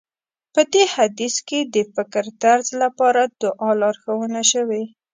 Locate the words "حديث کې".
0.95-1.59